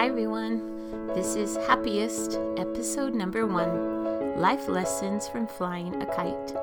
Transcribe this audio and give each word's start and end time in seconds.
Hi, 0.00 0.06
everyone. 0.06 1.08
This 1.08 1.34
is 1.36 1.58
Happiest, 1.66 2.38
episode 2.56 3.12
number 3.12 3.46
one 3.46 4.40
Life 4.40 4.66
Lessons 4.66 5.28
from 5.28 5.46
Flying 5.46 6.00
a 6.00 6.06
Kite. 6.06 6.54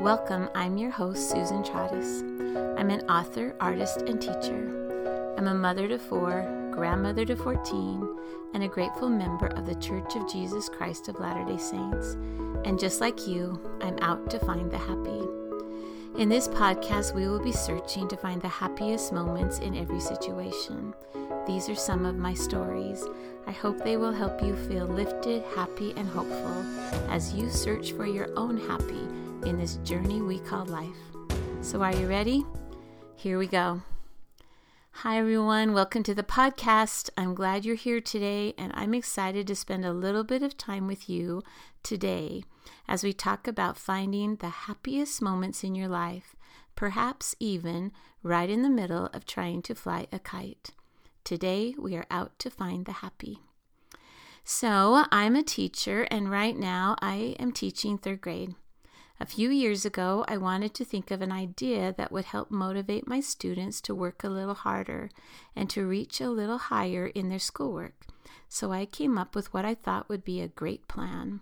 Welcome, 0.00 0.48
I'm 0.54 0.78
your 0.78 0.90
host, 0.90 1.28
Susan 1.28 1.62
Trottis. 1.62 2.22
I'm 2.78 2.88
an 2.88 3.02
author, 3.10 3.54
artist, 3.60 4.00
and 4.06 4.18
teacher. 4.18 5.34
I'm 5.36 5.48
a 5.48 5.54
mother 5.54 5.86
to 5.86 5.98
four, 5.98 6.70
grandmother 6.72 7.26
to 7.26 7.36
14, 7.36 8.08
and 8.54 8.62
a 8.62 8.68
grateful 8.68 9.10
member 9.10 9.48
of 9.48 9.66
the 9.66 9.74
Church 9.74 10.16
of 10.16 10.32
Jesus 10.32 10.70
Christ 10.70 11.08
of 11.08 11.20
Latter 11.20 11.44
day 11.44 11.58
Saints. 11.58 12.14
And 12.64 12.80
just 12.80 13.02
like 13.02 13.28
you, 13.28 13.60
I'm 13.82 13.98
out 13.98 14.30
to 14.30 14.38
find 14.38 14.70
the 14.70 14.78
happy. 14.78 15.20
In 16.18 16.30
this 16.30 16.48
podcast, 16.48 17.14
we 17.14 17.28
will 17.28 17.38
be 17.38 17.52
searching 17.52 18.08
to 18.08 18.16
find 18.16 18.40
the 18.40 18.48
happiest 18.48 19.12
moments 19.12 19.58
in 19.58 19.76
every 19.76 20.00
situation. 20.00 20.94
These 21.44 21.68
are 21.68 21.74
some 21.74 22.06
of 22.06 22.16
my 22.16 22.34
stories. 22.34 23.04
I 23.48 23.50
hope 23.50 23.82
they 23.82 23.96
will 23.96 24.12
help 24.12 24.40
you 24.40 24.54
feel 24.54 24.86
lifted, 24.86 25.42
happy, 25.56 25.92
and 25.96 26.08
hopeful 26.08 26.64
as 27.10 27.34
you 27.34 27.50
search 27.50 27.90
for 27.92 28.06
your 28.06 28.28
own 28.36 28.56
happy 28.56 29.08
in 29.48 29.58
this 29.58 29.76
journey 29.78 30.22
we 30.22 30.38
call 30.38 30.64
life. 30.66 30.96
So, 31.60 31.82
are 31.82 31.94
you 31.96 32.06
ready? 32.06 32.46
Here 33.16 33.40
we 33.40 33.48
go. 33.48 33.82
Hi, 34.92 35.18
everyone. 35.18 35.72
Welcome 35.72 36.04
to 36.04 36.14
the 36.14 36.22
podcast. 36.22 37.10
I'm 37.16 37.34
glad 37.34 37.64
you're 37.64 37.74
here 37.74 38.00
today, 38.00 38.54
and 38.56 38.70
I'm 38.76 38.94
excited 38.94 39.48
to 39.48 39.56
spend 39.56 39.84
a 39.84 39.92
little 39.92 40.22
bit 40.22 40.44
of 40.44 40.56
time 40.56 40.86
with 40.86 41.08
you 41.08 41.42
today 41.82 42.44
as 42.86 43.02
we 43.02 43.12
talk 43.12 43.48
about 43.48 43.76
finding 43.76 44.36
the 44.36 44.48
happiest 44.48 45.20
moments 45.20 45.64
in 45.64 45.74
your 45.74 45.88
life, 45.88 46.36
perhaps 46.76 47.34
even 47.40 47.90
right 48.22 48.48
in 48.48 48.62
the 48.62 48.70
middle 48.70 49.06
of 49.06 49.26
trying 49.26 49.60
to 49.62 49.74
fly 49.74 50.06
a 50.12 50.20
kite. 50.20 50.70
Today, 51.24 51.74
we 51.78 51.94
are 51.94 52.06
out 52.10 52.36
to 52.40 52.50
find 52.50 52.84
the 52.84 52.92
happy. 52.92 53.38
So, 54.44 55.04
I'm 55.12 55.36
a 55.36 55.44
teacher, 55.44 56.02
and 56.10 56.30
right 56.30 56.56
now 56.56 56.96
I 57.00 57.36
am 57.38 57.52
teaching 57.52 57.96
third 57.96 58.20
grade. 58.20 58.56
A 59.20 59.26
few 59.26 59.50
years 59.50 59.84
ago, 59.84 60.24
I 60.26 60.36
wanted 60.36 60.74
to 60.74 60.84
think 60.84 61.12
of 61.12 61.22
an 61.22 61.30
idea 61.30 61.94
that 61.96 62.10
would 62.10 62.24
help 62.24 62.50
motivate 62.50 63.06
my 63.06 63.20
students 63.20 63.80
to 63.82 63.94
work 63.94 64.24
a 64.24 64.28
little 64.28 64.54
harder 64.54 65.10
and 65.54 65.70
to 65.70 65.86
reach 65.86 66.20
a 66.20 66.28
little 66.28 66.58
higher 66.58 67.06
in 67.06 67.28
their 67.28 67.38
schoolwork. 67.38 68.06
So 68.48 68.72
I 68.72 68.84
came 68.84 69.16
up 69.16 69.36
with 69.36 69.54
what 69.54 69.64
I 69.64 69.76
thought 69.76 70.08
would 70.08 70.24
be 70.24 70.40
a 70.40 70.48
great 70.48 70.88
plan. 70.88 71.40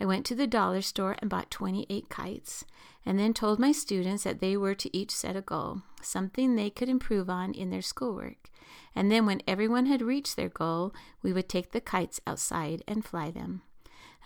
I 0.00 0.04
went 0.04 0.24
to 0.26 0.34
the 0.34 0.46
dollar 0.46 0.80
store 0.80 1.16
and 1.18 1.28
bought 1.28 1.50
28 1.50 2.08
kites, 2.08 2.64
and 3.04 3.18
then 3.18 3.34
told 3.34 3.58
my 3.58 3.72
students 3.72 4.24
that 4.24 4.40
they 4.40 4.56
were 4.56 4.74
to 4.74 4.96
each 4.96 5.10
set 5.10 5.36
a 5.36 5.40
goal, 5.40 5.82
something 6.02 6.54
they 6.54 6.70
could 6.70 6.88
improve 6.88 7.28
on 7.28 7.52
in 7.52 7.70
their 7.70 7.82
schoolwork. 7.82 8.50
And 8.94 9.10
then, 9.10 9.26
when 9.26 9.42
everyone 9.46 9.86
had 9.86 10.02
reached 10.02 10.36
their 10.36 10.48
goal, 10.48 10.94
we 11.22 11.32
would 11.32 11.48
take 11.48 11.72
the 11.72 11.80
kites 11.80 12.20
outside 12.26 12.82
and 12.86 13.04
fly 13.04 13.30
them. 13.30 13.62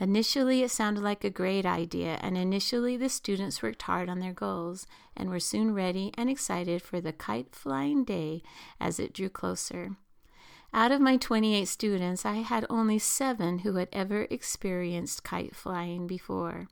Initially, 0.00 0.62
it 0.62 0.70
sounded 0.70 1.02
like 1.02 1.22
a 1.22 1.30
great 1.30 1.64
idea, 1.64 2.18
and 2.22 2.36
initially 2.36 2.96
the 2.96 3.08
students 3.08 3.62
worked 3.62 3.82
hard 3.82 4.08
on 4.08 4.18
their 4.18 4.32
goals 4.32 4.86
and 5.16 5.30
were 5.30 5.40
soon 5.40 5.74
ready 5.74 6.12
and 6.14 6.28
excited 6.28 6.82
for 6.82 7.00
the 7.00 7.12
kite 7.12 7.54
flying 7.54 8.04
day 8.04 8.42
as 8.80 8.98
it 8.98 9.12
drew 9.12 9.28
closer. 9.28 9.96
Out 10.74 10.90
of 10.90 11.02
my 11.02 11.18
28 11.18 11.66
students, 11.66 12.24
I 12.24 12.36
had 12.36 12.64
only 12.70 12.98
seven 12.98 13.58
who 13.58 13.74
had 13.74 13.90
ever 13.92 14.26
experienced 14.30 15.22
kite 15.22 15.54
flying 15.54 16.06
before. 16.06 16.66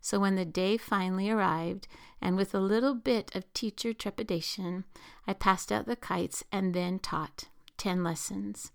So 0.00 0.20
when 0.20 0.36
the 0.36 0.44
day 0.44 0.76
finally 0.76 1.28
arrived, 1.28 1.88
and 2.20 2.36
with 2.36 2.54
a 2.54 2.60
little 2.60 2.94
bit 2.94 3.34
of 3.34 3.52
teacher 3.52 3.92
trepidation, 3.92 4.84
I 5.26 5.32
passed 5.32 5.72
out 5.72 5.86
the 5.86 5.96
kites 5.96 6.44
and 6.52 6.74
then 6.74 7.00
taught 7.00 7.48
10 7.76 8.04
lessons. 8.04 8.70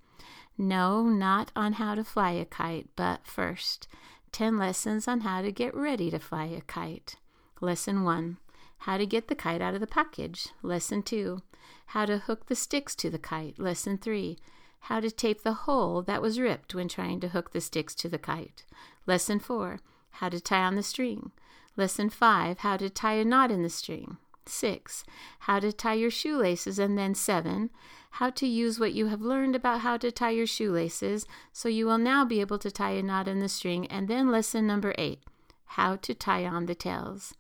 No, 0.58 1.04
not 1.04 1.52
on 1.56 1.74
how 1.74 1.96
to 1.96 2.04
fly 2.04 2.32
a 2.32 2.46
kite, 2.46 2.90
but 2.98 3.26
first, 3.26 3.88
10 4.34 4.58
lessons 4.58 5.08
on 5.08 5.22
how 5.22 5.42
to 5.42 5.54
get 5.54 5.74
ready 5.74 6.12
to 6.12 6.20
fly 6.20 6.46
a 6.46 6.60
kite. 6.60 7.16
Lesson 7.62 8.04
1 8.04 8.38
How 8.80 8.98
to 8.98 9.06
get 9.06 9.30
the 9.30 9.36
kite 9.36 9.62
out 9.62 9.74
of 9.74 9.80
the 9.80 9.88
package. 9.88 10.50
Lesson 10.62 11.02
2 11.02 11.42
How 11.88 12.06
to 12.06 12.18
hook 12.18 12.48
the 12.48 12.56
sticks 12.56 12.94
to 12.98 13.10
the 13.10 13.20
kite. 13.20 13.58
Lesson 13.58 13.98
3 13.98 14.38
how 14.86 15.00
to 15.00 15.10
tape 15.10 15.42
the 15.42 15.66
hole 15.66 16.04
that 16.04 16.22
was 16.22 16.40
ripped 16.40 16.76
when 16.76 16.88
trying 16.88 17.20
to 17.20 17.30
hook 17.30 17.52
the 17.52 17.62
sticks 17.62 17.96
to 17.96 18.08
the 18.08 18.20
kite. 18.20 18.64
Lesson 19.08 19.40
4 19.40 19.80
How 20.12 20.30
to 20.30 20.40
tie 20.40 20.64
on 20.64 20.76
the 20.76 20.84
string. 20.84 21.32
Lesson 21.76 22.08
5 22.08 22.60
How 22.60 22.78
to 22.78 22.88
tie 22.88 23.16
a 23.16 23.26
knot 23.26 23.50
in 23.50 23.64
the 23.64 23.70
string. 23.70 24.18
6. 24.46 25.04
How 25.40 25.60
to 25.60 25.74
tie 25.74 25.96
your 25.96 26.12
shoelaces. 26.12 26.78
And 26.78 26.96
then 26.96 27.16
7. 27.16 27.72
How 28.12 28.30
to 28.30 28.46
use 28.46 28.80
what 28.80 28.94
you 28.94 29.08
have 29.08 29.22
learned 29.22 29.56
about 29.56 29.82
how 29.82 29.98
to 29.98 30.12
tie 30.12 30.30
your 30.30 30.46
shoelaces 30.46 31.26
so 31.52 31.68
you 31.68 31.88
will 31.88 31.98
now 31.98 32.24
be 32.24 32.40
able 32.40 32.60
to 32.60 32.70
tie 32.70 32.92
a 32.92 33.02
knot 33.02 33.28
in 33.28 33.40
the 33.40 33.50
string. 33.50 33.88
And 33.88 34.08
then 34.08 34.30
lesson 34.30 34.68
number 34.68 34.94
8. 35.00 35.20
How 35.66 35.96
to 35.96 36.14
tie 36.14 36.46
on 36.46 36.68
the 36.68 36.76
tails. 36.76 37.34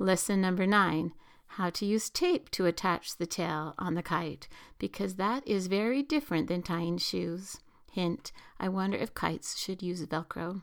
Lesson 0.00 0.40
number 0.40 0.66
9 0.66 1.12
how 1.52 1.70
to 1.70 1.86
use 1.86 2.10
tape 2.10 2.50
to 2.50 2.66
attach 2.66 3.16
the 3.16 3.26
tail 3.26 3.74
on 3.78 3.94
the 3.94 4.02
kite, 4.02 4.48
because 4.78 5.14
that 5.16 5.46
is 5.46 5.66
very 5.66 6.02
different 6.02 6.48
than 6.48 6.62
tying 6.62 6.98
shoes. 6.98 7.58
Hint, 7.90 8.32
I 8.60 8.68
wonder 8.68 8.96
if 8.96 9.14
kites 9.14 9.58
should 9.58 9.82
use 9.82 10.04
Velcro. 10.06 10.62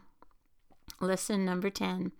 Lesson 1.01 1.43
number 1.43 1.69
10. 1.69 2.11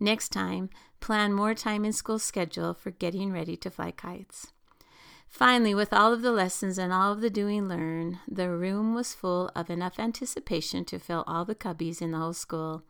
Next 0.00 0.30
time, 0.30 0.70
plan 1.00 1.32
more 1.32 1.54
time 1.54 1.84
in 1.84 1.92
school 1.92 2.18
schedule 2.18 2.74
for 2.74 2.90
getting 2.90 3.32
ready 3.32 3.56
to 3.58 3.70
fly 3.70 3.92
kites. 3.92 4.48
Finally, 5.28 5.74
with 5.74 5.92
all 5.92 6.12
of 6.12 6.22
the 6.22 6.32
lessons 6.32 6.78
and 6.78 6.92
all 6.92 7.12
of 7.12 7.20
the 7.20 7.30
doing 7.30 7.68
learn, 7.68 8.20
the 8.26 8.48
room 8.48 8.94
was 8.94 9.12
full 9.12 9.50
of 9.54 9.68
enough 9.68 9.98
anticipation 9.98 10.84
to 10.84 10.98
fill 10.98 11.24
all 11.26 11.44
the 11.44 11.54
cubbies 11.54 12.00
in 12.00 12.12
the 12.12 12.18
whole 12.18 12.32
school. 12.32 12.82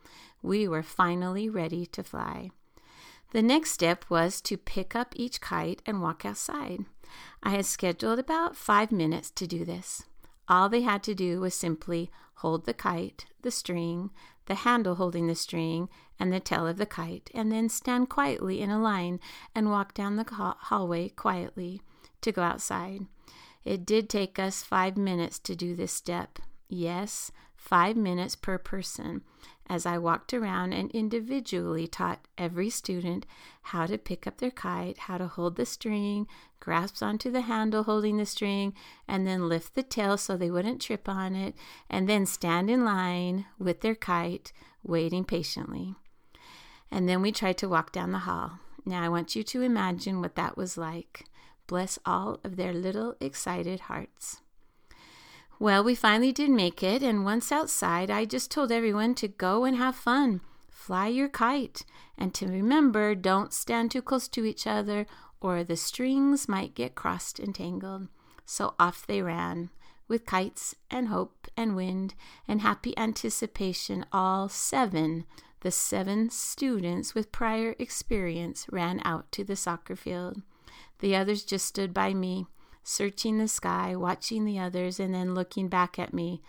We 0.43 0.69
were 0.69 0.83
finally 0.83 1.49
ready 1.49 1.87
to 1.87 2.03
fly. 2.03 2.51
The 3.33 3.43
next 3.43 3.73
step 3.73 4.05
was 4.09 4.41
to 4.43 4.57
pick 4.57 4.95
up 4.95 5.13
each 5.17 5.41
kite 5.41 5.83
and 5.85 6.01
walk 6.01 6.25
outside. 6.25 6.85
I 7.43 7.51
had 7.51 7.67
scheduled 7.67 8.19
about 8.19 8.57
five 8.57 8.93
minutes 8.93 9.31
to 9.33 9.47
do 9.47 9.65
this. 9.65 10.05
All 10.49 10.69
they 10.69 10.83
had 10.83 11.03
to 11.05 11.15
do 11.15 11.41
was 11.41 11.55
simply 11.55 12.11
hold 12.37 12.67
the 12.67 12.75
kite, 12.75 13.27
the 13.43 13.51
string, 13.51 14.11
the 14.47 14.57
handle 14.57 14.95
holding 14.95 15.27
the 15.27 15.35
string, 15.35 15.89
and 16.19 16.33
the 16.33 16.41
tail 16.41 16.67
of 16.67 16.77
the 16.77 16.87
kite, 16.87 17.31
and 17.35 17.51
then 17.51 17.69
stand 17.69 18.09
quietly 18.09 18.61
in 18.61 18.71
a 18.71 18.81
line 18.81 19.21
and 19.55 19.71
walk 19.71 19.93
down 19.93 20.17
the 20.17 20.25
hallway 20.31 21.09
quietly 21.09 21.83
to 22.21 22.33
go 22.33 22.43
outside. 22.43 23.07
It 23.65 23.85
did 23.85 24.09
take 24.09 24.39
us 24.39 24.63
five 24.63 24.97
minutes 24.97 25.39
to 25.41 25.57
do 25.57 25.75
this 25.75 25.93
step. 25.93 26.39
Yes, 26.69 27.31
five 27.55 27.97
minutes 27.97 28.35
per 28.35 28.59
person, 28.59 29.23
as 29.69 29.87
I 29.87 29.99
walked 29.99 30.35
around 30.35 30.73
and 30.73 30.91
individually 30.91 31.87
taught 31.87 32.27
every 32.37 32.71
student 32.71 33.27
how 33.63 33.87
to 33.87 33.99
pick 33.99 34.27
up 34.27 34.39
their 34.39 34.51
kite, 34.51 34.99
how 34.99 35.19
to 35.19 35.27
hold 35.27 35.57
the 35.57 35.67
string, 35.67 36.27
grasp 36.61 37.03
onto 37.03 37.31
the 37.31 37.43
handle 37.43 37.85
holding 37.85 38.17
the 38.17 38.27
string, 38.27 38.75
and 39.07 39.27
then 39.27 39.49
lift 39.49 39.75
the 39.75 39.83
tail 39.83 40.17
so 40.17 40.37
they 40.37 40.51
wouldn't 40.51 40.83
trip 40.83 41.09
on 41.09 41.35
it, 41.35 41.55
and 41.91 42.09
then 42.09 42.27
stand 42.27 42.71
in 42.71 42.85
line 42.85 43.47
with 43.59 43.81
their 43.81 43.95
kite, 43.95 44.53
waiting 44.83 45.25
patiently. 45.25 45.95
And 46.91 47.09
then 47.09 47.23
we 47.23 47.33
tried 47.33 47.59
to 47.59 47.69
walk 47.69 47.93
down 47.93 48.13
the 48.13 48.19
hall. 48.19 48.61
Now 48.85 49.03
I 49.03 49.09
want 49.09 49.35
you 49.35 49.43
to 49.43 49.63
imagine 49.63 50.21
what 50.21 50.37
that 50.37 50.57
was 50.57 50.79
like. 50.79 51.25
Bless 51.67 51.99
all 52.07 52.39
of 52.45 52.55
their 52.55 52.73
little 52.73 53.17
excited 53.21 53.81
hearts. 53.81 54.41
Well, 55.59 55.83
we 55.83 55.95
finally 55.95 56.33
did 56.33 56.51
make 56.51 56.83
it, 56.83 57.03
and 57.03 57.25
once 57.25 57.51
outside, 57.51 58.11
I 58.11 58.27
just 58.27 58.51
told 58.51 58.71
everyone 58.71 59.15
to 59.17 59.29
go 59.29 59.65
and 59.65 59.77
have 59.77 59.97
fun. 59.97 60.43
Fly 60.69 61.07
your 61.07 61.31
kite, 61.31 61.85
and 62.19 62.35
to 62.35 62.47
remember, 62.47 63.15
don't 63.15 63.55
stand 63.55 63.91
too 63.91 64.03
close 64.03 64.29
to 64.29 64.45
each 64.45 64.67
other, 64.67 65.07
or 65.41 65.65
the 65.65 65.77
strings 65.77 66.47
might 66.47 66.75
get 66.75 66.95
crossed 66.95 67.39
and 67.39 67.55
tangled. 67.55 68.09
So 68.45 68.75
off 68.79 69.07
they 69.07 69.23
ran, 69.23 69.71
with 70.09 70.27
kites 70.27 70.75
and 70.91 71.09
hope 71.09 71.49
and 71.57 71.75
wind 71.75 72.15
and 72.47 72.61
happy 72.61 72.97
anticipation. 72.99 74.05
All 74.13 74.51
seven, 74.51 75.25
the 75.61 75.71
seven 75.71 76.29
students 76.29 77.15
with 77.15 77.33
prior 77.33 77.75
experience, 77.79 78.67
ran 78.71 79.01
out 79.05 79.33
to 79.33 79.43
the 79.43 79.57
soccer 79.57 79.97
field. 79.97 80.43
The 80.99 81.17
others 81.17 81.45
just 81.45 81.67
stood 81.67 81.95
by 81.95 82.13
me 82.13 82.47
searching 82.87 83.39
the 83.39 83.49
sky, 83.49 83.97
watching 83.97 84.45
the 84.45 84.61
others, 84.61 85.01
and 85.01 85.13
then 85.13 85.35
looking 85.35 85.67
back 85.67 85.99
at 85.99 86.15
me. 86.15 86.41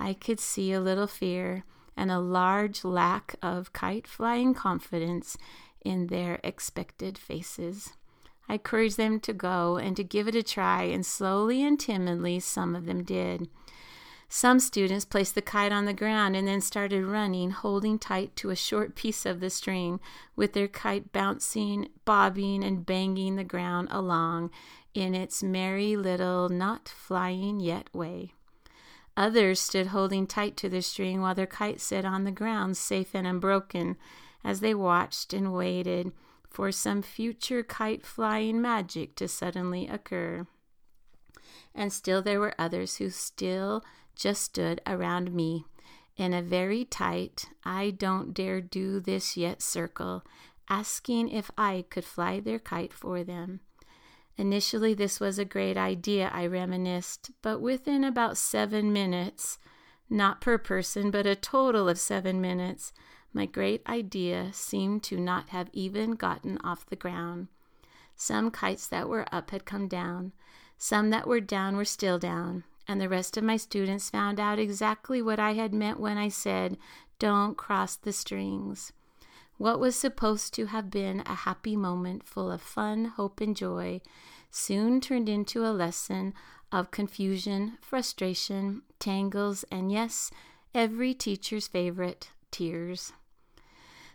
I 0.00 0.14
could 0.14 0.40
see 0.40 0.72
a 0.72 0.80
little 0.80 1.06
fear 1.06 1.64
and 1.94 2.10
a 2.10 2.18
large 2.18 2.84
lack 2.84 3.36
of 3.42 3.72
kite 3.74 4.06
flying 4.06 4.54
confidence 4.54 5.36
in 5.84 6.06
their 6.06 6.40
expected 6.42 7.18
faces. 7.18 7.92
I 8.48 8.54
encouraged 8.54 8.96
them 8.96 9.20
to 9.20 9.32
go 9.34 9.76
and 9.76 9.94
to 9.96 10.02
give 10.02 10.26
it 10.26 10.34
a 10.34 10.42
try, 10.42 10.84
and 10.84 11.04
slowly 11.04 11.62
and 11.62 11.78
timidly 11.78 12.40
some 12.40 12.74
of 12.74 12.86
them 12.86 13.04
did. 13.04 13.48
Some 14.28 14.60
students 14.60 15.04
placed 15.04 15.34
the 15.34 15.42
kite 15.42 15.70
on 15.70 15.84
the 15.84 15.92
ground 15.92 16.34
and 16.34 16.48
then 16.48 16.62
started 16.62 17.04
running, 17.04 17.50
holding 17.50 17.98
tight 17.98 18.34
to 18.36 18.50
a 18.50 18.56
short 18.56 18.96
piece 18.96 19.26
of 19.26 19.40
the 19.40 19.50
string, 19.50 20.00
with 20.34 20.54
their 20.54 20.66
kite 20.66 21.12
bouncing, 21.12 21.88
bobbing, 22.04 22.64
and 22.64 22.86
banging 22.86 23.36
the 23.36 23.44
ground 23.44 23.88
along 23.90 24.50
in 24.94 25.14
its 25.14 25.42
merry 25.42 25.96
little 25.96 26.48
not 26.48 26.88
flying 26.88 27.60
yet 27.60 27.92
way. 27.92 28.32
Others 29.16 29.60
stood 29.60 29.88
holding 29.88 30.26
tight 30.26 30.56
to 30.56 30.68
their 30.68 30.80
string 30.80 31.20
while 31.20 31.34
their 31.34 31.46
kite 31.46 31.80
sat 31.80 32.04
on 32.04 32.24
the 32.24 32.32
ground, 32.32 32.76
safe 32.76 33.14
and 33.14 33.26
unbroken, 33.26 33.96
as 34.42 34.60
they 34.60 34.74
watched 34.74 35.32
and 35.32 35.52
waited 35.52 36.12
for 36.48 36.70
some 36.70 37.02
future 37.02 37.62
kite 37.62 38.04
flying 38.04 38.60
magic 38.60 39.14
to 39.16 39.28
suddenly 39.28 39.88
occur. 39.88 40.46
And 41.74 41.92
still 41.92 42.22
there 42.22 42.40
were 42.40 42.54
others 42.58 42.96
who 42.96 43.10
still 43.10 43.84
just 44.14 44.42
stood 44.42 44.80
around 44.86 45.32
me 45.32 45.64
in 46.16 46.32
a 46.32 46.42
very 46.42 46.84
tight, 46.84 47.46
I 47.64 47.90
don't 47.90 48.32
dare 48.32 48.60
do 48.60 49.00
this 49.00 49.36
yet 49.36 49.60
circle, 49.60 50.24
asking 50.68 51.28
if 51.30 51.50
I 51.58 51.84
could 51.90 52.04
fly 52.04 52.38
their 52.38 52.60
kite 52.60 52.92
for 52.92 53.24
them. 53.24 53.60
Initially, 54.36 54.94
this 54.94 55.20
was 55.20 55.38
a 55.38 55.44
great 55.44 55.76
idea, 55.76 56.30
I 56.32 56.46
reminisced, 56.46 57.30
but 57.40 57.60
within 57.60 58.02
about 58.02 58.36
seven 58.36 58.92
minutes, 58.92 59.58
not 60.10 60.40
per 60.40 60.58
person, 60.58 61.10
but 61.10 61.26
a 61.26 61.36
total 61.36 61.88
of 61.88 61.98
seven 61.98 62.40
minutes, 62.40 62.92
my 63.32 63.46
great 63.46 63.82
idea 63.88 64.50
seemed 64.52 65.02
to 65.04 65.18
not 65.18 65.50
have 65.50 65.70
even 65.72 66.12
gotten 66.12 66.58
off 66.64 66.86
the 66.86 66.96
ground. 66.96 67.48
Some 68.16 68.50
kites 68.50 68.88
that 68.88 69.08
were 69.08 69.26
up 69.32 69.50
had 69.50 69.64
come 69.64 69.88
down, 69.88 70.32
some 70.78 71.10
that 71.10 71.26
were 71.26 71.40
down 71.40 71.76
were 71.76 71.84
still 71.84 72.18
down, 72.18 72.64
and 72.86 73.00
the 73.00 73.08
rest 73.08 73.36
of 73.36 73.44
my 73.44 73.56
students 73.56 74.10
found 74.10 74.40
out 74.40 74.58
exactly 74.58 75.22
what 75.22 75.38
I 75.38 75.54
had 75.54 75.72
meant 75.72 76.00
when 76.00 76.18
I 76.18 76.28
said, 76.28 76.76
Don't 77.18 77.56
cross 77.56 77.96
the 77.96 78.12
strings. 78.12 78.92
What 79.56 79.78
was 79.78 79.94
supposed 79.94 80.52
to 80.54 80.66
have 80.66 80.90
been 80.90 81.22
a 81.26 81.34
happy 81.34 81.76
moment 81.76 82.26
full 82.26 82.50
of 82.50 82.60
fun, 82.60 83.06
hope, 83.06 83.40
and 83.40 83.56
joy 83.56 84.00
soon 84.50 85.00
turned 85.00 85.28
into 85.28 85.64
a 85.64 85.70
lesson 85.70 86.34
of 86.72 86.90
confusion, 86.90 87.78
frustration, 87.80 88.82
tangles, 88.98 89.64
and 89.70 89.92
yes, 89.92 90.30
every 90.74 91.14
teacher's 91.14 91.68
favorite, 91.68 92.30
tears. 92.50 93.12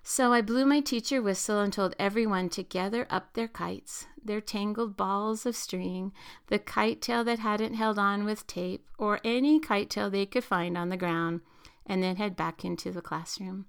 So 0.03 0.33
I 0.33 0.41
blew 0.41 0.65
my 0.65 0.81
teacher 0.81 1.21
whistle 1.21 1.59
and 1.59 1.71
told 1.71 1.95
everyone 1.99 2.49
to 2.49 2.63
gather 2.63 3.07
up 3.09 3.33
their 3.33 3.47
kites, 3.47 4.07
their 4.23 4.41
tangled 4.41 4.97
balls 4.97 5.45
of 5.45 5.55
string, 5.55 6.11
the 6.47 6.59
kite 6.59 7.01
tail 7.01 7.23
that 7.23 7.39
hadn't 7.39 7.75
held 7.75 7.99
on 7.99 8.25
with 8.25 8.47
tape, 8.47 8.87
or 8.97 9.19
any 9.23 9.59
kite 9.59 9.89
tail 9.89 10.09
they 10.09 10.25
could 10.25 10.43
find 10.43 10.77
on 10.77 10.89
the 10.89 10.97
ground, 10.97 11.41
and 11.85 12.03
then 12.03 12.17
head 12.17 12.35
back 12.35 12.65
into 12.65 12.91
the 12.91 13.01
classroom. 13.01 13.65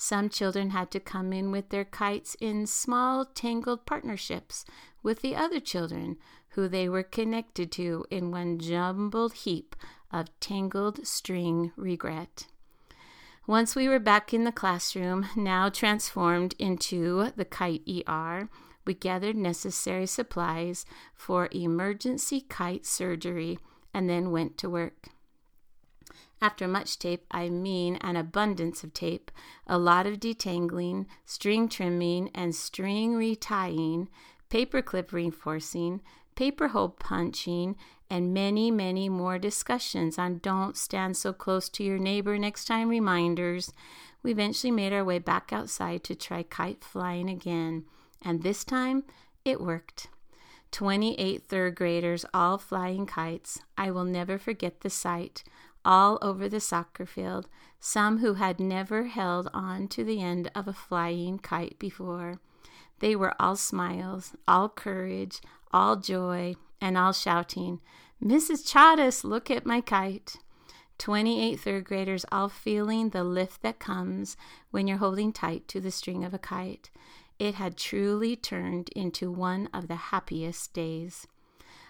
Some 0.00 0.28
children 0.28 0.70
had 0.70 0.92
to 0.92 1.00
come 1.00 1.32
in 1.32 1.50
with 1.50 1.70
their 1.70 1.84
kites 1.84 2.36
in 2.40 2.68
small, 2.68 3.24
tangled 3.24 3.84
partnerships 3.84 4.64
with 5.02 5.22
the 5.22 5.34
other 5.34 5.58
children 5.58 6.18
who 6.50 6.68
they 6.68 6.88
were 6.88 7.02
connected 7.02 7.72
to 7.72 8.06
in 8.08 8.30
one 8.30 8.60
jumbled 8.60 9.32
heap 9.32 9.74
of 10.12 10.30
tangled 10.38 11.04
string 11.04 11.72
regret. 11.74 12.46
Once 13.48 13.74
we 13.74 13.88
were 13.88 13.98
back 13.98 14.32
in 14.32 14.44
the 14.44 14.52
classroom, 14.52 15.26
now 15.34 15.68
transformed 15.68 16.54
into 16.60 17.32
the 17.34 17.44
kite 17.44 17.82
ER, 17.88 18.48
we 18.86 18.94
gathered 18.94 19.36
necessary 19.36 20.06
supplies 20.06 20.86
for 21.16 21.48
emergency 21.50 22.40
kite 22.42 22.86
surgery 22.86 23.58
and 23.92 24.08
then 24.08 24.30
went 24.30 24.56
to 24.58 24.70
work. 24.70 25.08
After 26.40 26.68
much 26.68 26.98
tape, 26.98 27.24
I 27.30 27.48
mean 27.48 27.96
an 27.96 28.16
abundance 28.16 28.84
of 28.84 28.94
tape, 28.94 29.30
a 29.66 29.76
lot 29.76 30.06
of 30.06 30.20
detangling, 30.20 31.06
string 31.24 31.68
trimming, 31.68 32.30
and 32.34 32.54
string 32.54 33.14
retying, 33.14 34.08
paperclip 34.48 35.12
reinforcing, 35.12 36.00
paper 36.36 36.68
hole 36.68 36.90
punching, 36.90 37.76
and 38.08 38.32
many, 38.32 38.70
many 38.70 39.08
more 39.08 39.38
discussions 39.38 40.18
on 40.18 40.38
don't 40.38 40.76
stand 40.76 41.16
so 41.16 41.32
close 41.32 41.68
to 41.68 41.82
your 41.82 41.98
neighbor 41.98 42.38
next 42.38 42.66
time 42.66 42.88
reminders, 42.88 43.72
we 44.22 44.30
eventually 44.30 44.70
made 44.70 44.92
our 44.92 45.04
way 45.04 45.18
back 45.18 45.52
outside 45.52 46.04
to 46.04 46.14
try 46.14 46.42
kite 46.42 46.82
flying 46.82 47.28
again. 47.28 47.84
And 48.22 48.42
this 48.42 48.64
time, 48.64 49.04
it 49.44 49.60
worked. 49.60 50.08
28 50.70 51.42
third 51.44 51.74
graders 51.74 52.24
all 52.34 52.58
flying 52.58 53.06
kites. 53.06 53.60
I 53.76 53.90
will 53.90 54.04
never 54.04 54.38
forget 54.38 54.80
the 54.80 54.90
sight 54.90 55.44
all 55.88 56.18
over 56.20 56.50
the 56.50 56.60
soccer 56.60 57.06
field, 57.06 57.48
some 57.80 58.18
who 58.18 58.34
had 58.34 58.60
never 58.60 59.04
held 59.04 59.48
on 59.54 59.88
to 59.88 60.04
the 60.04 60.20
end 60.20 60.50
of 60.54 60.68
a 60.68 60.72
flying 60.74 61.38
kite 61.38 61.78
before. 61.78 62.38
They 62.98 63.16
were 63.16 63.34
all 63.40 63.56
smiles, 63.56 64.36
all 64.46 64.68
courage, 64.68 65.40
all 65.72 65.96
joy, 65.96 66.56
and 66.78 66.98
all 66.98 67.14
shouting, 67.14 67.80
Mrs. 68.22 68.70
Chattis, 68.70 69.24
look 69.24 69.50
at 69.50 69.64
my 69.64 69.80
kite. 69.80 70.36
28 70.98 71.58
third 71.58 71.84
graders 71.84 72.26
all 72.30 72.48
feeling 72.48 73.10
the 73.10 73.24
lift 73.24 73.62
that 73.62 73.78
comes 73.78 74.36
when 74.70 74.86
you're 74.86 74.98
holding 74.98 75.32
tight 75.32 75.68
to 75.68 75.80
the 75.80 75.92
string 75.92 76.22
of 76.22 76.34
a 76.34 76.38
kite. 76.38 76.90
It 77.38 77.54
had 77.54 77.78
truly 77.78 78.36
turned 78.36 78.90
into 78.90 79.30
one 79.30 79.68
of 79.72 79.88
the 79.88 79.94
happiest 79.94 80.74
days. 80.74 81.26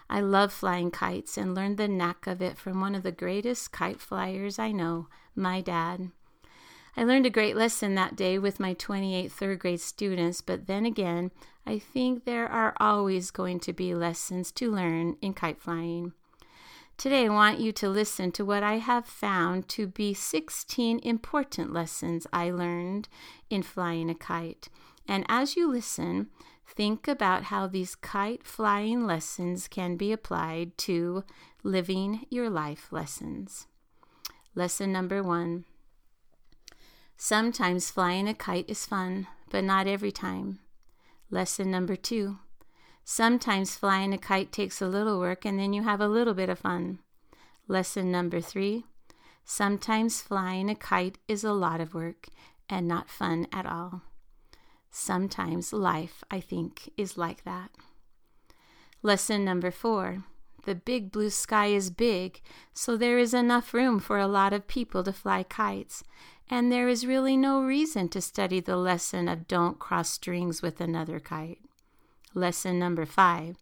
I 0.09 0.21
love 0.21 0.51
flying 0.51 0.89
kites 0.89 1.37
and 1.37 1.53
learned 1.53 1.77
the 1.77 1.87
knack 1.87 2.25
of 2.25 2.41
it 2.41 2.57
from 2.57 2.81
one 2.81 2.95
of 2.95 3.03
the 3.03 3.11
greatest 3.11 3.71
kite 3.71 3.99
flyers 3.99 4.57
I 4.57 4.71
know, 4.71 5.07
my 5.35 5.61
dad. 5.61 6.09
I 6.97 7.03
learned 7.03 7.27
a 7.27 7.29
great 7.29 7.55
lesson 7.55 7.95
that 7.95 8.15
day 8.15 8.39
with 8.39 8.59
my 8.59 8.73
28 8.73 9.31
third 9.31 9.59
grade 9.59 9.79
students, 9.79 10.41
but 10.41 10.67
then 10.67 10.85
again, 10.85 11.31
I 11.65 11.77
think 11.77 12.25
there 12.25 12.47
are 12.47 12.73
always 12.79 13.29
going 13.29 13.59
to 13.61 13.73
be 13.73 13.93
lessons 13.93 14.51
to 14.53 14.71
learn 14.71 15.15
in 15.21 15.33
kite 15.33 15.61
flying. 15.61 16.13
Today, 16.97 17.27
I 17.27 17.29
want 17.29 17.61
you 17.61 17.71
to 17.71 17.87
listen 17.87 18.33
to 18.33 18.43
what 18.43 18.63
I 18.63 18.79
have 18.79 19.05
found 19.05 19.69
to 19.69 19.87
be 19.87 20.13
16 20.13 20.99
important 20.99 21.71
lessons 21.71 22.27
I 22.33 22.51
learned 22.51 23.07
in 23.49 23.63
flying 23.63 24.09
a 24.09 24.15
kite. 24.15 24.67
And 25.07 25.25
as 25.29 25.55
you 25.55 25.71
listen, 25.71 26.27
Think 26.75 27.07
about 27.07 27.45
how 27.45 27.65
these 27.67 27.95
kite 27.95 28.45
flying 28.45 29.05
lessons 29.07 29.67
can 29.67 29.97
be 29.97 30.11
applied 30.11 30.77
to 30.79 31.23
living 31.63 32.25
your 32.29 32.49
life 32.49 32.91
lessons. 32.91 33.65
Lesson 34.53 34.91
number 34.91 35.23
one 35.23 35.65
Sometimes 37.17 37.89
flying 37.89 38.29
a 38.29 38.33
kite 38.33 38.69
is 38.69 38.85
fun, 38.85 39.27
but 39.49 39.63
not 39.63 39.87
every 39.87 40.11
time. 40.11 40.59
Lesson 41.31 41.71
number 41.71 41.95
two 41.95 42.37
Sometimes 43.03 43.75
flying 43.75 44.13
a 44.13 44.17
kite 44.17 44.51
takes 44.51 44.79
a 44.79 44.87
little 44.87 45.19
work 45.19 45.45
and 45.45 45.59
then 45.59 45.73
you 45.73 45.81
have 45.83 45.99
a 45.99 46.07
little 46.07 46.35
bit 46.35 46.49
of 46.49 46.59
fun. 46.59 46.99
Lesson 47.67 48.11
number 48.11 48.39
three 48.39 48.85
Sometimes 49.43 50.21
flying 50.21 50.69
a 50.69 50.75
kite 50.75 51.17
is 51.27 51.43
a 51.43 51.51
lot 51.51 51.81
of 51.81 51.95
work 51.95 52.27
and 52.69 52.87
not 52.87 53.09
fun 53.09 53.47
at 53.51 53.65
all. 53.65 54.03
Sometimes 54.91 55.73
life, 55.73 56.23
I 56.31 56.39
think, 56.39 56.91
is 56.97 57.17
like 57.17 57.43
that. 57.43 57.71
Lesson 59.01 59.45
number 59.45 59.71
four 59.71 60.23
the 60.65 60.75
big 60.75 61.11
blue 61.11 61.29
sky 61.29 61.67
is 61.67 61.89
big, 61.89 62.41
so 62.73 62.97
there 62.97 63.17
is 63.17 63.33
enough 63.33 63.73
room 63.73 63.99
for 63.99 64.19
a 64.19 64.27
lot 64.27 64.53
of 64.53 64.67
people 64.67 65.03
to 65.03 65.13
fly 65.13 65.41
kites, 65.41 66.03
and 66.49 66.71
there 66.71 66.89
is 66.89 67.07
really 67.07 67.37
no 67.37 67.61
reason 67.61 68.09
to 68.09 68.21
study 68.21 68.59
the 68.59 68.75
lesson 68.77 69.27
of 69.27 69.47
don't 69.47 69.79
cross 69.79 70.09
strings 70.09 70.61
with 70.61 70.81
another 70.81 71.19
kite. 71.19 71.59
Lesson 72.33 72.77
number 72.77 73.05
five 73.05 73.57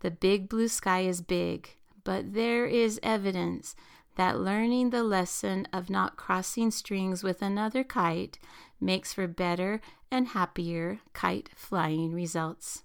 the 0.00 0.10
big 0.10 0.50
blue 0.50 0.68
sky 0.68 1.00
is 1.00 1.22
big, 1.22 1.76
but 2.02 2.34
there 2.34 2.66
is 2.66 3.00
evidence 3.02 3.74
that 4.16 4.38
learning 4.38 4.90
the 4.90 5.02
lesson 5.02 5.66
of 5.72 5.88
not 5.88 6.16
crossing 6.16 6.70
strings 6.70 7.24
with 7.24 7.40
another 7.40 7.82
kite 7.82 8.38
makes 8.80 9.14
for 9.14 9.26
better 9.26 9.80
and 10.14 10.28
happier 10.28 11.00
kite 11.12 11.50
flying 11.56 12.14
results. 12.14 12.84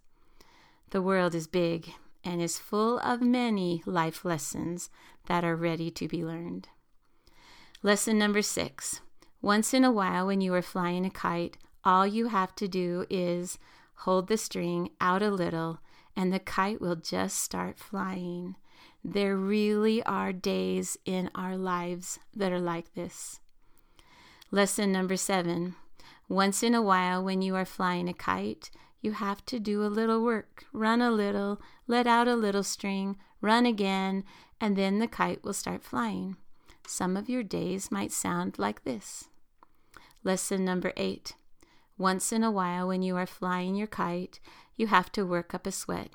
The 0.89 1.01
world 1.01 1.35
is 1.35 1.45
big 1.45 1.93
and 2.23 2.41
is 2.41 2.57
full 2.57 2.97
of 2.99 3.21
many 3.21 3.83
life 3.85 4.25
lessons 4.25 4.89
that 5.27 5.43
are 5.45 5.55
ready 5.55 5.91
to 5.91 6.07
be 6.07 6.25
learned. 6.25 6.67
Lesson 7.83 8.17
number 8.17 8.41
six 8.41 9.01
Once 9.43 9.75
in 9.75 9.83
a 9.83 9.91
while, 9.91 10.25
when 10.25 10.41
you 10.41 10.55
are 10.55 10.63
flying 10.63 11.05
a 11.05 11.11
kite, 11.11 11.57
all 11.85 12.07
you 12.07 12.29
have 12.29 12.55
to 12.55 12.67
do 12.67 13.05
is 13.11 13.59
hold 13.93 14.27
the 14.27 14.35
string 14.35 14.89
out 14.99 15.21
a 15.21 15.29
little, 15.29 15.79
and 16.15 16.33
the 16.33 16.39
kite 16.39 16.81
will 16.81 16.95
just 16.95 17.37
start 17.37 17.77
flying. 17.77 18.55
There 19.03 19.37
really 19.37 20.01
are 20.03 20.33
days 20.33 20.97
in 21.05 21.29
our 21.35 21.55
lives 21.55 22.17
that 22.35 22.51
are 22.51 22.59
like 22.59 22.95
this. 22.95 23.39
Lesson 24.51 24.91
number 24.91 25.15
seven 25.15 25.75
once 26.29 26.61
in 26.61 26.75
a 26.75 26.81
while, 26.81 27.23
when 27.23 27.41
you 27.41 27.55
are 27.55 27.65
flying 27.65 28.07
a 28.07 28.13
kite, 28.13 28.69
you 29.01 29.13
have 29.13 29.43
to 29.47 29.59
do 29.59 29.83
a 29.83 29.87
little 29.87 30.23
work. 30.23 30.65
Run 30.71 31.01
a 31.01 31.09
little, 31.09 31.59
let 31.87 32.05
out 32.05 32.27
a 32.27 32.35
little 32.35 32.63
string, 32.63 33.17
run 33.41 33.65
again, 33.65 34.23
and 34.61 34.75
then 34.75 34.99
the 34.99 35.07
kite 35.07 35.43
will 35.43 35.53
start 35.53 35.83
flying. 35.83 36.37
Some 36.85 37.17
of 37.17 37.29
your 37.29 37.43
days 37.43 37.91
might 37.91 38.11
sound 38.11 38.59
like 38.59 38.83
this. 38.83 39.29
Lesson 40.23 40.63
number 40.63 40.93
eight. 40.95 41.33
Once 41.97 42.31
in 42.31 42.43
a 42.43 42.51
while, 42.51 42.87
when 42.87 43.01
you 43.01 43.15
are 43.15 43.25
flying 43.25 43.75
your 43.75 43.87
kite, 43.87 44.39
you 44.75 44.87
have 44.87 45.11
to 45.13 45.25
work 45.25 45.53
up 45.53 45.65
a 45.65 45.71
sweat. 45.71 46.09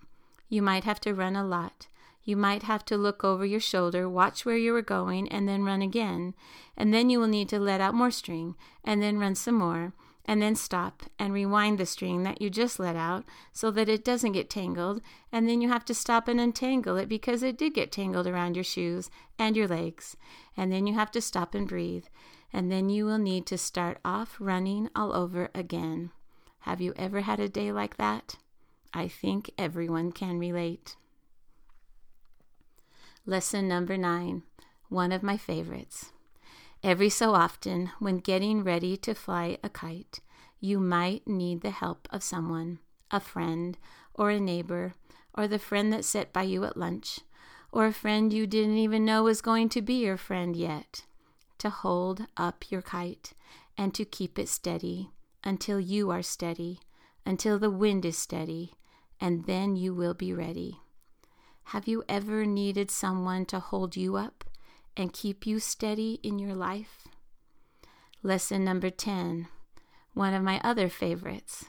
You 0.49 0.62
might 0.62 0.85
have 0.85 1.00
to 1.00 1.12
run 1.12 1.37
a 1.37 1.44
lot. 1.44 1.88
You 2.25 2.37
might 2.37 2.62
have 2.62 2.85
to 2.87 2.97
look 2.97 3.23
over 3.23 3.45
your 3.45 3.61
shoulder, 3.61 4.09
watch 4.09 4.47
where 4.47 4.57
you 4.57 4.73
were 4.73 4.83
going, 4.83 5.28
and 5.28 5.49
then 5.49 5.62
run 5.62 5.83
again. 5.83 6.35
And 6.76 6.93
then 6.93 7.11
you 7.11 7.21
will 7.21 7.28
need 7.28 7.49
to 7.50 7.59
let 7.59 7.81
out 7.81 7.95
more 7.95 8.11
string, 8.11 8.54
and 8.83 9.02
then 9.02 9.19
run 9.19 9.35
some 9.35 9.57
more, 9.57 9.93
and 10.25 10.40
then 10.40 10.54
stop 10.54 11.02
and 11.19 11.35
rewind 11.35 11.76
the 11.76 11.85
string 11.85 12.23
that 12.23 12.40
you 12.40 12.49
just 12.49 12.78
let 12.78 12.97
out 12.97 13.25
so 13.52 13.71
that 13.71 13.90
it 13.90 14.04
doesn't 14.04 14.33
get 14.33 14.49
tangled. 14.49 15.02
And 15.31 15.47
then 15.47 15.61
you 15.61 15.69
have 15.69 15.85
to 15.85 15.95
stop 15.95 16.26
and 16.28 16.40
untangle 16.40 16.97
it 16.97 17.11
because 17.11 17.43
it 17.43 17.59
did 17.59 17.75
get 17.75 17.93
tangled 17.93 18.26
around 18.26 18.57
your 18.57 18.64
shoes 18.64 19.11
and 19.38 19.54
your 19.54 19.69
legs. 19.69 20.16
And 20.57 20.73
then 20.73 20.87
you 20.87 20.95
have 20.95 21.11
to 21.11 21.21
stop 21.21 21.54
and 21.54 21.69
breathe. 21.69 22.07
And 22.54 22.73
then 22.73 22.88
you 22.88 23.04
will 23.04 23.19
need 23.19 23.45
to 23.47 23.59
start 23.59 23.99
off 24.02 24.37
running 24.40 24.88
all 24.97 25.14
over 25.14 25.50
again. 25.54 26.11
Have 26.61 26.81
you 26.81 26.95
ever 26.97 27.21
had 27.21 27.40
a 27.40 27.49
day 27.49 27.71
like 27.71 27.99
that? 27.99 28.37
I 28.95 29.09
think 29.09 29.50
everyone 29.59 30.12
can 30.12 30.38
relate. 30.38 30.97
Lesson 33.26 33.66
number 33.66 33.97
nine, 33.97 34.43
one 34.90 35.11
of 35.11 35.23
my 35.23 35.38
favorites. 35.38 36.12
Every 36.83 37.09
so 37.09 37.35
often, 37.35 37.90
when 37.99 38.19
getting 38.19 38.62
ready 38.62 38.99
to 38.99 39.14
fly 39.14 39.57
a 39.64 39.71
kite, 39.71 40.21
you 40.61 40.78
might 40.78 41.26
need 41.26 41.62
the 41.62 41.71
help 41.71 42.07
of 42.11 42.23
someone, 42.23 42.81
a 43.11 43.21
friend, 43.21 43.78
or 44.12 44.28
a 44.28 44.38
neighbor, 44.38 44.93
or 45.33 45.49
the 45.49 45.59
friend 45.59 45.90
that 45.90 46.04
sat 46.04 46.35
by 46.35 46.43
you 46.43 46.64
at 46.64 46.76
lunch, 46.76 47.21
or 47.73 47.87
a 47.87 47.95
friend 47.95 48.31
you 48.31 48.47
didn't 48.47 48.76
even 48.76 49.07
know 49.07 49.23
was 49.23 49.40
going 49.40 49.71
to 49.71 49.81
be 49.81 50.04
your 50.04 50.19
friend 50.19 50.54
yet, 50.54 51.07
to 51.57 51.71
hold 51.71 52.26
up 52.37 52.71
your 52.71 52.83
kite 52.83 53.33
and 53.78 53.95
to 53.95 54.04
keep 54.04 54.38
it 54.38 54.50
steady 54.50 55.09
until 55.43 55.81
you 55.81 56.11
are 56.11 56.21
steady, 56.21 56.78
until 57.25 57.59
the 57.59 57.71
wind 57.71 58.04
is 58.04 58.19
steady, 58.19 58.75
and 59.19 59.47
then 59.47 59.76
you 59.76 59.95
will 59.95 60.12
be 60.12 60.35
ready. 60.35 60.84
Have 61.68 61.88
you 61.88 62.04
ever 62.09 62.47
needed 62.47 62.90
someone 62.90 63.47
to 63.47 63.59
hold 63.59 63.97
you 63.97 64.16
up 64.16 64.44
and 64.97 65.12
keep 65.12 65.47
you 65.47 65.59
steady 65.59 66.21
in 66.23 66.38
your 66.38 66.54
life? 66.54 67.09
Lesson 68.23 68.64
number 68.64 68.90
10, 68.90 69.49
one 70.12 70.35
of 70.35 70.42
my 70.42 70.61
other 70.62 70.88
favorites. 70.88 71.66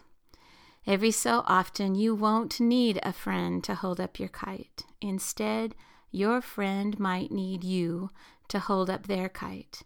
Every 0.86 1.12
so 1.12 1.44
often, 1.48 1.96
you 1.96 2.14
won't 2.14 2.60
need 2.60 3.00
a 3.02 3.12
friend 3.12 3.64
to 3.64 3.74
hold 3.74 4.00
up 4.00 4.20
your 4.20 4.30
kite. 4.30 4.84
Instead, 5.02 5.74
your 6.12 6.42
friend 6.42 7.00
might 7.00 7.32
need 7.32 7.64
you 7.64 8.12
to 8.50 8.60
hold 8.60 8.90
up 8.90 9.08
their 9.08 9.28
kite 9.28 9.82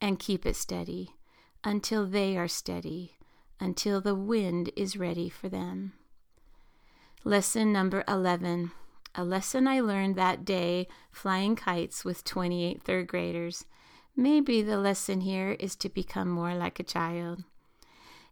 and 0.00 0.18
keep 0.18 0.44
it 0.44 0.56
steady 0.56 1.14
until 1.62 2.06
they 2.06 2.36
are 2.36 2.48
steady, 2.48 3.16
until 3.60 4.00
the 4.00 4.14
wind 4.14 4.70
is 4.74 4.96
ready 4.96 5.28
for 5.28 5.48
them. 5.48 5.92
Lesson 7.22 7.72
number 7.72 8.02
11 8.08 8.72
a 9.14 9.24
lesson 9.24 9.66
I 9.66 9.80
learned 9.80 10.16
that 10.16 10.44
day 10.44 10.88
flying 11.10 11.56
kites 11.56 12.04
with 12.04 12.24
28 12.24 12.82
third 12.82 13.06
graders. 13.06 13.64
Maybe 14.16 14.62
the 14.62 14.78
lesson 14.78 15.22
here 15.22 15.52
is 15.52 15.76
to 15.76 15.88
become 15.88 16.28
more 16.28 16.54
like 16.54 16.78
a 16.78 16.84
child. 16.84 17.44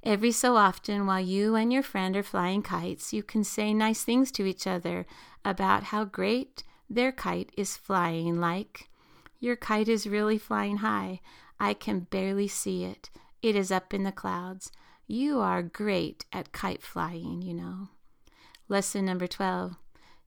Every 0.02 0.32
so 0.32 0.56
often, 0.56 1.06
while 1.06 1.20
you 1.20 1.56
and 1.56 1.72
your 1.72 1.82
friend 1.82 2.16
are 2.16 2.22
flying 2.22 2.62
kites, 2.62 3.12
you 3.12 3.22
can 3.22 3.42
say 3.42 3.74
nice 3.74 4.02
things 4.02 4.30
to 4.32 4.46
each 4.46 4.66
other 4.66 5.06
about 5.44 5.84
how 5.84 6.04
great 6.04 6.62
their 6.88 7.12
kite 7.12 7.52
is 7.56 7.76
flying, 7.76 8.40
like, 8.40 8.88
Your 9.40 9.56
kite 9.56 9.88
is 9.88 10.06
really 10.06 10.38
flying 10.38 10.78
high. 10.78 11.20
I 11.60 11.74
can 11.74 12.00
barely 12.00 12.48
see 12.48 12.84
it. 12.84 13.10
It 13.42 13.56
is 13.56 13.70
up 13.70 13.92
in 13.92 14.04
the 14.04 14.12
clouds. 14.12 14.70
You 15.06 15.40
are 15.40 15.62
great 15.62 16.24
at 16.32 16.52
kite 16.52 16.82
flying, 16.82 17.42
you 17.42 17.54
know. 17.54 17.88
Lesson 18.68 19.04
number 19.04 19.26
12 19.26 19.76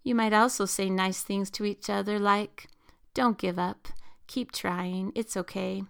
you 0.03 0.15
might 0.15 0.34
also 0.34 0.65
say 0.65 0.89
nice 0.89 1.22
things 1.22 1.50
to 1.51 1.65
each 1.65 1.89
other 1.89 2.20
like, 2.20 2.67
Don't 3.13 3.38
give 3.38 3.60
up. 3.60 3.88
Keep 4.27 4.51
trying. 4.51 5.12
It's 5.15 5.38
okay. 5.38 5.84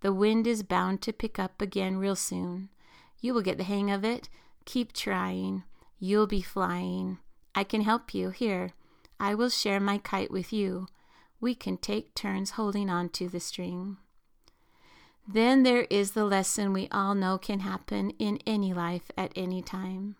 The 0.00 0.12
wind 0.12 0.46
is 0.46 0.62
bound 0.62 1.02
to 1.02 1.12
pick 1.12 1.38
up 1.38 1.60
again 1.60 1.98
real 1.98 2.16
soon. 2.16 2.68
You 3.20 3.34
will 3.34 3.42
get 3.42 3.58
the 3.58 3.64
hang 3.64 3.90
of 3.90 4.04
it. 4.04 4.28
Keep 4.64 4.92
trying. 4.92 5.64
You'll 5.98 6.28
be 6.28 6.40
flying. 6.40 7.18
I 7.54 7.64
can 7.64 7.80
help 7.80 8.14
you. 8.14 8.30
Here, 8.30 8.70
I 9.18 9.34
will 9.34 9.50
share 9.50 9.80
my 9.80 9.98
kite 9.98 10.30
with 10.30 10.52
you. 10.52 10.86
We 11.40 11.54
can 11.54 11.76
take 11.76 12.14
turns 12.14 12.52
holding 12.52 12.88
on 12.88 13.08
to 13.10 13.28
the 13.28 13.40
string. 13.40 13.96
Then 15.26 15.62
there 15.62 15.86
is 15.90 16.12
the 16.12 16.24
lesson 16.24 16.72
we 16.72 16.88
all 16.90 17.14
know 17.14 17.36
can 17.36 17.60
happen 17.60 18.10
in 18.18 18.38
any 18.46 18.72
life 18.72 19.10
at 19.16 19.32
any 19.36 19.60
time. 19.60 20.16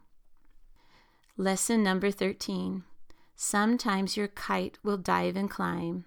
Lesson 1.36 1.82
number 1.82 2.10
13 2.10 2.82
Sometimes 3.40 4.16
your 4.16 4.26
kite 4.26 4.78
will 4.82 4.96
dive 4.96 5.36
and 5.36 5.48
climb, 5.48 6.06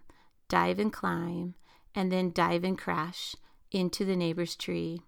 dive 0.49 0.79
and 0.79 0.91
climb, 0.91 1.55
and 1.95 2.11
then 2.11 2.33
dive 2.33 2.65
and 2.65 2.77
crash 2.77 3.37
into 3.71 4.03
the 4.03 4.17
neighbor's 4.17 4.53
tree. 4.53 5.03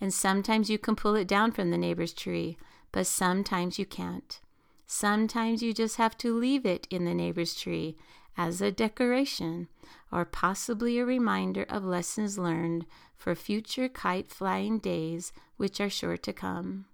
And 0.00 0.12
sometimes 0.12 0.68
you 0.68 0.78
can 0.78 0.96
pull 0.96 1.14
it 1.14 1.28
down 1.28 1.52
from 1.52 1.70
the 1.70 1.78
neighbor's 1.78 2.12
tree, 2.12 2.58
but 2.90 3.06
sometimes 3.06 3.78
you 3.78 3.86
can't. 3.86 4.40
Sometimes 4.88 5.62
you 5.62 5.72
just 5.72 5.94
have 5.94 6.18
to 6.18 6.36
leave 6.36 6.66
it 6.66 6.88
in 6.90 7.04
the 7.04 7.14
neighbor's 7.14 7.54
tree 7.54 7.96
as 8.36 8.60
a 8.60 8.72
decoration 8.72 9.68
or 10.10 10.24
possibly 10.24 10.98
a 10.98 11.04
reminder 11.04 11.62
of 11.68 11.84
lessons 11.84 12.36
learned 12.36 12.84
for 13.16 13.36
future 13.36 13.88
kite 13.88 14.28
flying 14.28 14.80
days 14.80 15.32
which 15.56 15.80
are 15.80 15.88
sure 15.88 16.16
to 16.16 16.32
come. 16.32 16.86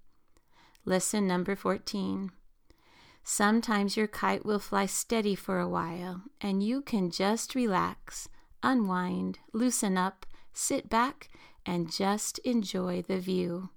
Lesson 0.84 1.26
number 1.26 1.56
14 1.56 2.30
Sometimes 3.28 3.96
your 3.96 4.06
kite 4.06 4.46
will 4.46 4.60
fly 4.60 4.86
steady 4.86 5.34
for 5.34 5.58
a 5.58 5.68
while, 5.68 6.22
and 6.40 6.62
you 6.62 6.80
can 6.80 7.10
just 7.10 7.56
relax, 7.56 8.28
unwind, 8.62 9.40
loosen 9.52 9.98
up, 9.98 10.24
sit 10.52 10.88
back, 10.88 11.28
and 11.66 11.90
just 11.90 12.38
enjoy 12.44 13.02
the 13.02 13.18
view. 13.18 13.70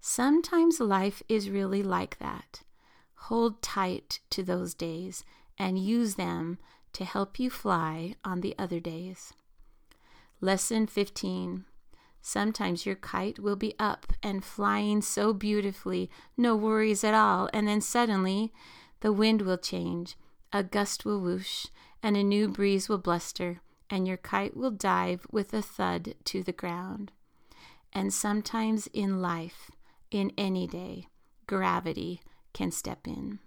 Sometimes 0.00 0.80
life 0.80 1.22
is 1.28 1.48
really 1.48 1.84
like 1.84 2.18
that. 2.18 2.62
Hold 3.28 3.62
tight 3.62 4.18
to 4.30 4.42
those 4.42 4.74
days 4.74 5.24
and 5.56 5.78
use 5.78 6.16
them 6.16 6.58
to 6.94 7.04
help 7.04 7.38
you 7.38 7.50
fly 7.50 8.16
on 8.24 8.40
the 8.40 8.52
other 8.58 8.80
days. 8.80 9.32
Lesson 10.40 10.88
15 10.88 11.66
Sometimes 12.24 12.86
your 12.86 12.94
kite 12.94 13.40
will 13.40 13.56
be 13.56 13.74
up 13.80 14.12
and 14.22 14.44
flying 14.44 15.02
so 15.02 15.32
beautifully, 15.32 16.08
no 16.36 16.54
worries 16.54 17.02
at 17.02 17.14
all, 17.14 17.50
and 17.52 17.66
then 17.66 17.80
suddenly 17.80 18.52
the 19.00 19.12
wind 19.12 19.42
will 19.42 19.58
change, 19.58 20.16
a 20.52 20.62
gust 20.62 21.04
will 21.04 21.20
whoosh, 21.20 21.66
and 22.00 22.16
a 22.16 22.22
new 22.22 22.46
breeze 22.46 22.88
will 22.88 22.98
bluster, 22.98 23.60
and 23.90 24.06
your 24.06 24.16
kite 24.16 24.56
will 24.56 24.70
dive 24.70 25.26
with 25.32 25.52
a 25.52 25.62
thud 25.62 26.14
to 26.24 26.44
the 26.44 26.52
ground. 26.52 27.10
And 27.92 28.14
sometimes 28.14 28.86
in 28.92 29.20
life, 29.20 29.72
in 30.12 30.32
any 30.38 30.68
day, 30.68 31.08
gravity 31.48 32.22
can 32.54 32.70
step 32.70 33.08
in. 33.08 33.40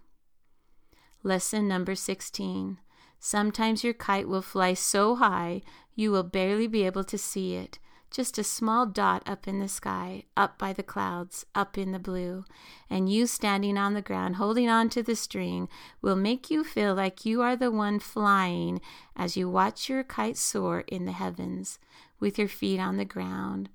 Lesson 1.24 1.66
number 1.66 1.96
16. 1.96 2.78
Sometimes 3.20 3.86
your 3.86 3.94
kite 3.94 4.28
will 4.28 4.42
fly 4.42 4.74
so 4.74 5.16
high 5.16 5.62
you 5.96 6.12
will 6.12 6.24
barely 6.24 6.68
be 6.68 6.84
able 6.84 7.06
to 7.06 7.18
see 7.18 7.56
it, 7.56 7.80
just 8.16 8.38
a 8.38 8.44
small 8.46 8.86
dot 8.86 9.22
up 9.26 9.46
in 9.46 9.60
the 9.60 9.68
sky, 9.68 10.24
up 10.38 10.58
by 10.58 10.72
the 10.72 10.82
clouds, 10.82 11.46
up 11.54 11.78
in 11.78 11.92
the 11.92 12.00
blue, 12.00 12.46
and 12.90 13.12
you 13.12 13.28
standing 13.28 13.78
on 13.78 13.94
the 13.94 14.02
ground 14.02 14.38
holding 14.38 14.70
on 14.70 14.88
to 14.88 15.04
the 15.04 15.18
string 15.18 15.68
will 16.02 16.16
make 16.16 16.50
you 16.50 16.64
feel 16.64 16.96
like 16.96 17.26
you 17.26 17.42
are 17.42 17.58
the 17.58 17.70
one 17.70 18.00
flying 18.00 18.80
as 19.18 19.36
you 19.36 19.50
watch 19.50 19.90
your 19.90 20.02
kite 20.02 20.38
soar 20.38 20.86
in 20.88 21.04
the 21.04 21.12
heavens 21.12 21.78
with 22.18 22.40
your 22.40 22.48
feet 22.48 22.80
on 22.80 22.96
the 22.96 23.04
ground, 23.04 23.68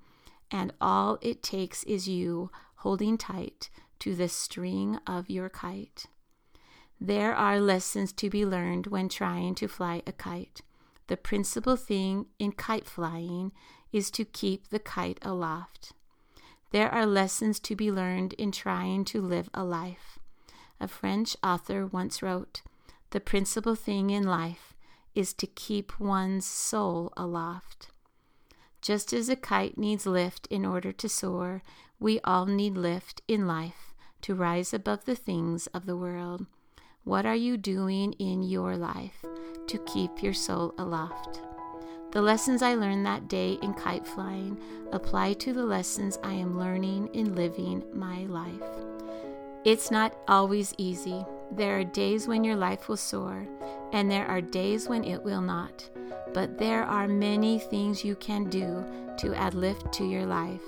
and 0.49 0.73
all 0.81 1.19
it 1.21 1.43
takes 1.43 1.83
is 1.83 2.09
you 2.09 2.49
holding 2.77 3.19
tight 3.19 3.69
to 3.99 4.15
the 4.15 4.27
string 4.27 4.97
of 5.05 5.29
your 5.29 5.49
kite. 5.49 6.07
There 6.99 7.35
are 7.35 7.59
lessons 7.59 8.11
to 8.13 8.27
be 8.27 8.43
learned 8.43 8.87
when 8.87 9.07
trying 9.07 9.53
to 9.55 9.67
fly 9.67 10.01
a 10.07 10.11
kite. 10.11 10.61
The 11.05 11.17
principal 11.17 11.75
thing 11.75 12.25
in 12.39 12.53
kite 12.53 12.87
flying 12.87 13.51
is 13.91 14.11
to 14.11 14.25
keep 14.25 14.69
the 14.69 14.79
kite 14.79 15.19
aloft. 15.21 15.93
There 16.71 16.89
are 16.89 17.05
lessons 17.05 17.59
to 17.61 17.75
be 17.75 17.91
learned 17.91 18.33
in 18.33 18.51
trying 18.51 19.05
to 19.05 19.21
live 19.21 19.49
a 19.53 19.63
life. 19.63 20.19
A 20.79 20.87
French 20.87 21.35
author 21.43 21.85
once 21.85 22.21
wrote 22.21 22.61
The 23.11 23.19
principal 23.19 23.75
thing 23.75 24.09
in 24.09 24.23
life 24.23 24.73
is 25.13 25.33
to 25.33 25.47
keep 25.47 25.99
one's 25.99 26.45
soul 26.45 27.11
aloft. 27.17 27.89
Just 28.81 29.13
as 29.13 29.29
a 29.29 29.35
kite 29.35 29.77
needs 29.77 30.05
lift 30.05 30.47
in 30.47 30.65
order 30.65 30.91
to 30.91 31.09
soar, 31.09 31.61
we 31.99 32.19
all 32.21 32.45
need 32.45 32.77
lift 32.77 33.21
in 33.27 33.45
life 33.45 33.93
to 34.21 34.33
rise 34.33 34.73
above 34.73 35.05
the 35.05 35.15
things 35.15 35.67
of 35.67 35.85
the 35.85 35.97
world. 35.97 36.45
What 37.03 37.25
are 37.25 37.35
you 37.35 37.57
doing 37.57 38.13
in 38.13 38.43
your 38.43 38.77
life 38.77 39.25
to 39.67 39.77
keep 39.85 40.23
your 40.23 40.33
soul 40.33 40.73
aloft? 40.77 41.41
The 42.11 42.21
lessons 42.21 42.61
I 42.61 42.75
learned 42.75 43.05
that 43.05 43.29
day 43.29 43.57
in 43.61 43.73
kite 43.73 44.05
flying 44.05 44.59
apply 44.91 45.31
to 45.33 45.53
the 45.53 45.65
lessons 45.65 46.19
I 46.21 46.33
am 46.33 46.59
learning 46.59 47.09
in 47.13 47.35
living 47.35 47.83
my 47.93 48.25
life. 48.25 48.69
It's 49.63 49.91
not 49.91 50.17
always 50.27 50.73
easy. 50.77 51.25
There 51.53 51.79
are 51.79 51.85
days 51.85 52.27
when 52.27 52.43
your 52.43 52.57
life 52.57 52.89
will 52.89 52.97
soar, 52.97 53.47
and 53.93 54.11
there 54.11 54.27
are 54.27 54.41
days 54.41 54.89
when 54.89 55.05
it 55.05 55.23
will 55.23 55.39
not. 55.39 55.89
But 56.33 56.57
there 56.57 56.83
are 56.83 57.07
many 57.07 57.59
things 57.59 58.03
you 58.03 58.15
can 58.15 58.49
do 58.49 58.83
to 59.19 59.33
add 59.33 59.53
lift 59.53 59.93
to 59.93 60.05
your 60.05 60.25
life. 60.25 60.63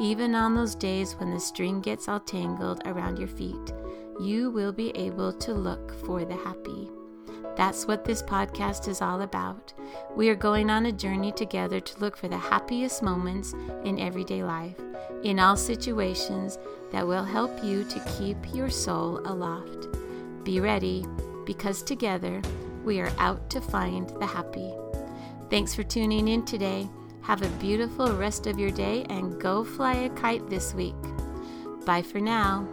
Even 0.00 0.36
on 0.36 0.54
those 0.54 0.76
days 0.76 1.14
when 1.14 1.32
the 1.32 1.40
string 1.40 1.80
gets 1.80 2.08
all 2.08 2.20
tangled 2.20 2.82
around 2.84 3.18
your 3.18 3.28
feet, 3.28 3.72
you 4.20 4.50
will 4.50 4.72
be 4.72 4.90
able 4.90 5.32
to 5.32 5.54
look 5.54 5.92
for 6.04 6.24
the 6.24 6.36
happy. 6.36 6.88
That's 7.56 7.86
what 7.86 8.04
this 8.04 8.22
podcast 8.22 8.88
is 8.88 9.00
all 9.00 9.22
about. 9.22 9.72
We 10.16 10.28
are 10.28 10.34
going 10.34 10.70
on 10.70 10.86
a 10.86 10.92
journey 10.92 11.32
together 11.32 11.80
to 11.80 12.00
look 12.00 12.16
for 12.16 12.28
the 12.28 12.36
happiest 12.36 13.02
moments 13.02 13.54
in 13.84 14.00
everyday 14.00 14.42
life, 14.42 14.76
in 15.22 15.38
all 15.38 15.56
situations 15.56 16.58
that 16.90 17.06
will 17.06 17.24
help 17.24 17.62
you 17.62 17.84
to 17.84 18.18
keep 18.18 18.36
your 18.54 18.70
soul 18.70 19.20
aloft. 19.24 19.86
Be 20.42 20.60
ready, 20.60 21.06
because 21.46 21.82
together 21.82 22.42
we 22.84 23.00
are 23.00 23.12
out 23.18 23.48
to 23.50 23.60
find 23.60 24.08
the 24.20 24.26
happy. 24.26 24.74
Thanks 25.48 25.74
for 25.74 25.82
tuning 25.82 26.28
in 26.28 26.44
today. 26.44 26.88
Have 27.22 27.42
a 27.42 27.48
beautiful 27.58 28.12
rest 28.12 28.46
of 28.46 28.58
your 28.58 28.70
day 28.70 29.06
and 29.08 29.40
go 29.40 29.64
fly 29.64 29.94
a 29.94 30.10
kite 30.10 30.50
this 30.50 30.74
week. 30.74 30.94
Bye 31.86 32.02
for 32.02 32.20
now. 32.20 32.68